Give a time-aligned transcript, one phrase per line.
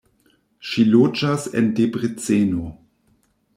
[0.69, 2.73] Ŝi loĝas en Debreceno.